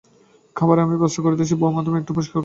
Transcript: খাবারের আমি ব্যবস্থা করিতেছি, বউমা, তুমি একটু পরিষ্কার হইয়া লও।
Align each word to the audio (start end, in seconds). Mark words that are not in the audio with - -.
খাবারের 0.57 0.83
আমি 0.85 0.93
ব্যবস্থা 1.01 1.21
করিতেছি, 1.25 1.53
বউমা, 1.61 1.81
তুমি 1.85 1.97
একটু 2.01 2.11
পরিষ্কার 2.15 2.31
হইয়া 2.31 2.37
লও। 2.37 2.39